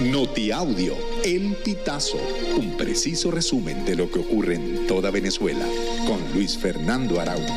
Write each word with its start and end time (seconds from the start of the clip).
Notiaudio, 0.00 0.96
El 1.24 1.54
Pitazo, 1.64 2.18
un 2.58 2.76
preciso 2.76 3.30
resumen 3.30 3.84
de 3.84 3.94
lo 3.94 4.10
que 4.10 4.18
ocurre 4.18 4.56
en 4.56 4.88
toda 4.88 5.12
Venezuela, 5.12 5.64
con 6.04 6.20
Luis 6.34 6.58
Fernando 6.58 7.20
Araújo. 7.20 7.54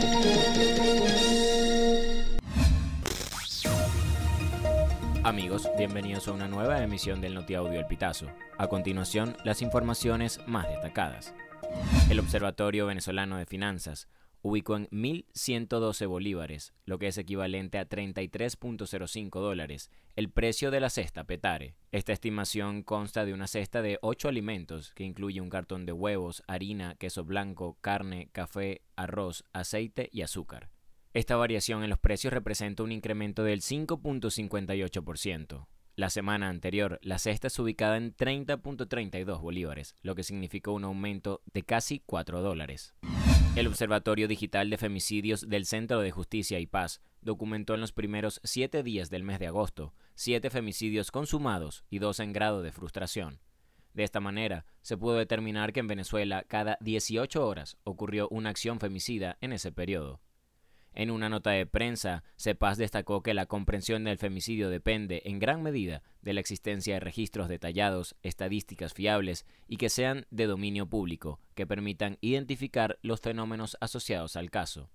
Amigos, 5.23 5.67
bienvenidos 5.79 6.27
a 6.27 6.33
una 6.33 6.47
nueva 6.47 6.83
emisión 6.83 7.21
del 7.21 7.33
Notiaudio 7.33 7.79
El 7.79 7.87
Pitazo. 7.87 8.27
A 8.59 8.67
continuación, 8.67 9.35
las 9.43 9.63
informaciones 9.63 10.39
más 10.45 10.67
destacadas. 10.69 11.33
El 12.07 12.19
Observatorio 12.19 12.85
Venezolano 12.85 13.37
de 13.37 13.47
Finanzas 13.47 14.07
ubicó 14.47 14.77
en 14.77 14.87
1.112 14.87 16.07
bolívares, 16.07 16.73
lo 16.85 16.99
que 16.99 17.07
es 17.07 17.17
equivalente 17.17 17.79
a 17.79 17.89
33.05 17.89 19.41
dólares, 19.41 19.91
el 20.15 20.29
precio 20.29 20.71
de 20.71 20.79
la 20.79 20.89
cesta 20.89 21.25
Petare. 21.25 21.75
Esta 21.91 22.13
estimación 22.13 22.81
consta 22.81 23.25
de 23.25 23.33
una 23.33 23.47
cesta 23.47 23.81
de 23.81 23.99
8 24.01 24.29
alimentos 24.29 24.93
que 24.93 25.03
incluye 25.03 25.41
un 25.41 25.49
cartón 25.49 25.85
de 25.85 25.91
huevos, 25.91 26.43
harina, 26.47 26.95
queso 26.95 27.25
blanco, 27.25 27.77
carne, 27.81 28.29
café, 28.31 28.83
arroz, 28.95 29.43
aceite 29.51 30.07
y 30.13 30.21
azúcar. 30.21 30.69
Esta 31.13 31.35
variación 31.35 31.83
en 31.83 31.89
los 31.89 31.99
precios 31.99 32.31
representa 32.31 32.83
un 32.83 32.93
incremento 32.93 33.43
del 33.43 33.59
5.58%. 33.59 35.67
La 35.95 36.09
semana 36.09 36.47
anterior, 36.47 36.99
la 37.01 37.19
cesta 37.19 37.47
es 37.47 37.59
ubicada 37.59 37.97
en 37.97 38.15
30.32 38.15 39.41
bolívares, 39.41 39.93
lo 40.03 40.15
que 40.15 40.23
significó 40.23 40.71
un 40.71 40.85
aumento 40.85 41.41
de 41.53 41.63
casi 41.63 42.01
4 42.05 42.41
dólares. 42.41 42.93
El 43.57 43.65
Observatorio 43.65 44.27
Digital 44.27 44.69
de 44.69 44.77
Femicidios 44.77 45.49
del 45.49 45.65
Centro 45.65 46.01
de 46.01 46.11
Justicia 46.11 46.59
y 46.59 46.67
Paz 46.67 47.01
documentó 47.21 47.73
en 47.73 47.81
los 47.81 47.91
primeros 47.91 48.39
siete 48.43 48.83
días 48.83 49.09
del 49.09 49.23
mes 49.23 49.39
de 49.39 49.47
agosto 49.47 49.95
siete 50.13 50.51
femicidios 50.51 51.09
consumados 51.09 51.83
y 51.89 51.97
dos 51.97 52.19
en 52.19 52.33
grado 52.33 52.61
de 52.61 52.71
frustración. 52.71 53.39
De 53.95 54.03
esta 54.03 54.19
manera, 54.19 54.67
se 54.83 54.95
pudo 54.95 55.15
determinar 55.15 55.73
que 55.73 55.79
en 55.79 55.87
Venezuela 55.87 56.43
cada 56.43 56.77
18 56.81 57.47
horas 57.47 57.77
ocurrió 57.83 58.27
una 58.29 58.51
acción 58.51 58.79
femicida 58.79 59.39
en 59.41 59.53
ese 59.53 59.71
periodo. 59.71 60.21
En 60.97 61.11
una 61.11 61.29
nota 61.29 61.51
de 61.51 61.67
prensa, 61.67 62.23
CEPAS 62.37 62.79
destacó 62.79 63.21
que 63.21 63.35
la 63.35 63.45
comprensión 63.45 64.03
del 64.03 64.17
femicidio 64.17 64.71
depende 64.71 65.21
en 65.25 65.37
gran 65.37 65.61
medida 65.61 66.01
de 66.23 66.33
la 66.33 66.39
existencia 66.39 66.95
de 66.95 66.99
registros 66.99 67.49
detallados, 67.49 68.15
estadísticas 68.23 68.95
fiables 68.95 69.45
y 69.67 69.77
que 69.77 69.89
sean 69.89 70.25
de 70.31 70.47
dominio 70.47 70.87
público, 70.87 71.39
que 71.53 71.67
permitan 71.67 72.17
identificar 72.21 72.97
los 73.03 73.21
fenómenos 73.21 73.77
asociados 73.79 74.35
al 74.37 74.49
caso. 74.49 74.89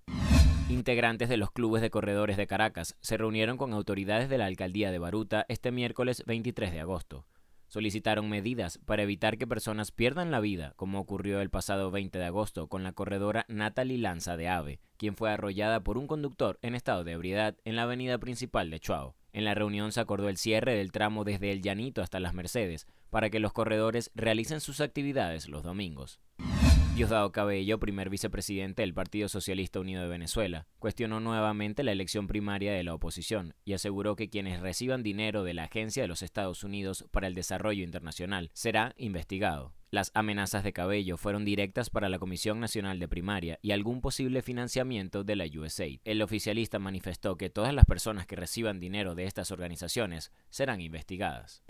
Integrantes 0.67 1.29
de 1.29 1.37
los 1.37 1.51
clubes 1.51 1.81
de 1.81 1.89
corredores 1.89 2.35
de 2.35 2.47
Caracas 2.47 2.97
se 2.99 3.15
reunieron 3.15 3.55
con 3.55 3.71
autoridades 3.71 4.27
de 4.27 4.37
la 4.37 4.47
alcaldía 4.47 4.91
de 4.91 4.99
Baruta 4.99 5.45
este 5.47 5.71
miércoles 5.71 6.21
23 6.27 6.73
de 6.73 6.81
agosto 6.81 7.25
solicitaron 7.73 8.29
medidas 8.29 8.77
para 8.85 9.01
evitar 9.01 9.39
que 9.39 9.47
personas 9.47 9.89
pierdan 9.89 10.29
la 10.29 10.39
vida, 10.39 10.73
como 10.75 10.99
ocurrió 10.99 11.41
el 11.41 11.49
pasado 11.49 11.89
20 11.89 12.19
de 12.19 12.25
agosto 12.25 12.67
con 12.67 12.83
la 12.83 12.91
corredora 12.91 13.45
Natalie 13.47 13.97
Lanza 13.97 14.37
de 14.37 14.47
Ave, 14.47 14.79
quien 14.95 15.15
fue 15.15 15.31
arrollada 15.31 15.79
por 15.79 15.97
un 15.97 16.05
conductor 16.05 16.59
en 16.61 16.75
estado 16.75 17.03
de 17.03 17.13
ebriedad 17.13 17.55
en 17.65 17.75
la 17.75 17.81
avenida 17.81 18.19
principal 18.19 18.69
de 18.69 18.79
Chuao. 18.79 19.15
En 19.31 19.43
la 19.43 19.55
reunión 19.55 19.91
se 19.91 20.01
acordó 20.01 20.29
el 20.29 20.37
cierre 20.37 20.75
del 20.75 20.91
tramo 20.91 21.23
desde 21.23 21.51
el 21.51 21.63
Llanito 21.63 22.03
hasta 22.03 22.19
las 22.19 22.35
Mercedes, 22.35 22.85
para 23.09 23.31
que 23.31 23.39
los 23.39 23.53
corredores 23.53 24.11
realicen 24.13 24.61
sus 24.61 24.79
actividades 24.79 25.49
los 25.49 25.63
domingos. 25.63 26.19
Diosdado 26.95 27.31
Cabello, 27.31 27.79
primer 27.79 28.11
vicepresidente 28.11 28.83
del 28.83 28.93
Partido 28.93 29.27
Socialista 29.27 29.79
Unido 29.79 30.03
de 30.03 30.09
Venezuela, 30.09 30.67
cuestionó 30.77 31.19
nuevamente 31.19 31.81
la 31.81 31.91
elección 31.91 32.27
primaria 32.27 32.71
de 32.71 32.83
la 32.83 32.93
oposición 32.93 33.55
y 33.65 33.73
aseguró 33.73 34.15
que 34.15 34.29
quienes 34.29 34.59
reciban 34.59 35.01
dinero 35.01 35.43
de 35.43 35.55
la 35.55 35.63
Agencia 35.63 36.03
de 36.03 36.07
los 36.07 36.21
Estados 36.21 36.63
Unidos 36.63 37.05
para 37.09 37.25
el 37.25 37.33
Desarrollo 37.33 37.83
Internacional 37.83 38.51
será 38.53 38.93
investigado. 38.95 39.73
Las 39.93 40.09
amenazas 40.15 40.63
de 40.63 40.73
Cabello 40.73 41.17
fueron 41.17 41.45
directas 41.45 41.91
para 41.91 42.09
la 42.09 42.17
Comisión 42.17 42.59
Nacional 42.59 42.97
de 42.97 43.07
Primaria 43.07 43.59
y 43.61 43.73
algún 43.73 44.01
posible 44.01 44.41
financiamiento 44.41 45.23
de 45.23 45.35
la 45.35 45.45
USAID. 45.45 45.99
El 46.03 46.23
oficialista 46.23 46.79
manifestó 46.79 47.37
que 47.37 47.51
todas 47.51 47.75
las 47.75 47.85
personas 47.85 48.25
que 48.25 48.35
reciban 48.35 48.79
dinero 48.79 49.13
de 49.13 49.25
estas 49.25 49.51
organizaciones 49.51 50.31
serán 50.49 50.81
investigadas. 50.81 51.63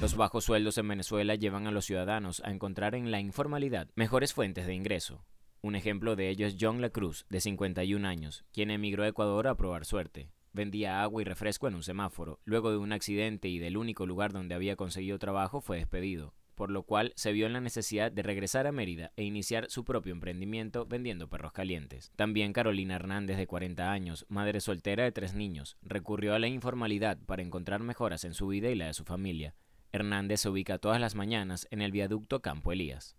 Los 0.00 0.16
bajos 0.16 0.46
sueldos 0.46 0.78
en 0.78 0.88
Venezuela 0.88 1.34
llevan 1.34 1.66
a 1.66 1.70
los 1.70 1.84
ciudadanos 1.84 2.40
a 2.42 2.52
encontrar 2.52 2.94
en 2.94 3.10
la 3.10 3.20
informalidad 3.20 3.90
mejores 3.96 4.32
fuentes 4.32 4.66
de 4.66 4.72
ingreso. 4.72 5.26
Un 5.60 5.74
ejemplo 5.74 6.16
de 6.16 6.30
ello 6.30 6.46
es 6.46 6.56
John 6.58 6.80
La 6.80 6.88
Cruz, 6.88 7.26
de 7.28 7.42
51 7.42 8.08
años, 8.08 8.46
quien 8.50 8.70
emigró 8.70 9.04
a 9.04 9.08
Ecuador 9.08 9.46
a 9.46 9.56
probar 9.56 9.84
suerte. 9.84 10.30
Vendía 10.54 11.02
agua 11.02 11.20
y 11.20 11.26
refresco 11.26 11.68
en 11.68 11.74
un 11.74 11.82
semáforo. 11.82 12.40
Luego 12.46 12.70
de 12.70 12.78
un 12.78 12.92
accidente 12.92 13.48
y 13.48 13.58
del 13.58 13.76
único 13.76 14.06
lugar 14.06 14.32
donde 14.32 14.54
había 14.54 14.74
conseguido 14.74 15.18
trabajo 15.18 15.60
fue 15.60 15.76
despedido, 15.76 16.32
por 16.58 16.72
lo 16.72 16.82
cual 16.82 17.12
se 17.14 17.30
vio 17.30 17.46
en 17.46 17.52
la 17.52 17.60
necesidad 17.60 18.10
de 18.10 18.24
regresar 18.24 18.66
a 18.66 18.72
Mérida 18.72 19.12
e 19.14 19.22
iniciar 19.22 19.70
su 19.70 19.84
propio 19.84 20.12
emprendimiento 20.12 20.86
vendiendo 20.86 21.28
perros 21.28 21.52
calientes. 21.52 22.10
También 22.16 22.52
Carolina 22.52 22.96
Hernández, 22.96 23.36
de 23.36 23.46
40 23.46 23.92
años, 23.92 24.26
madre 24.28 24.60
soltera 24.60 25.04
de 25.04 25.12
tres 25.12 25.34
niños, 25.34 25.76
recurrió 25.82 26.34
a 26.34 26.40
la 26.40 26.48
informalidad 26.48 27.16
para 27.26 27.42
encontrar 27.42 27.80
mejoras 27.80 28.24
en 28.24 28.34
su 28.34 28.48
vida 28.48 28.70
y 28.70 28.74
la 28.74 28.86
de 28.86 28.94
su 28.94 29.04
familia. 29.04 29.54
Hernández 29.92 30.40
se 30.40 30.48
ubica 30.48 30.78
todas 30.78 31.00
las 31.00 31.14
mañanas 31.14 31.68
en 31.70 31.80
el 31.80 31.92
viaducto 31.92 32.42
Campo 32.42 32.72
Elías. 32.72 33.14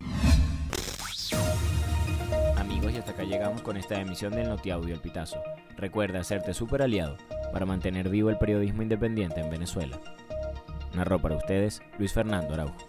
Amigos, 2.58 2.92
y 2.94 2.98
hasta 2.98 3.12
acá 3.12 3.24
llegamos 3.24 3.62
con 3.62 3.78
esta 3.78 4.02
emisión 4.02 4.34
del 4.34 4.50
Notiaudio 4.50 4.94
El 4.94 5.00
Pitazo. 5.00 5.42
Recuerda 5.78 6.20
hacerte 6.20 6.54
super 6.54 6.82
aliado 6.82 7.16
para 7.54 7.66
mantener 7.66 8.10
vivo 8.10 8.30
el 8.30 8.38
periodismo 8.38 8.82
independiente 8.82 9.40
en 9.40 9.50
Venezuela. 9.50 9.98
Narró 10.94 11.22
para 11.22 11.38
ustedes 11.38 11.82
Luis 11.98 12.12
Fernando 12.12 12.54
Araujo. 12.54 12.89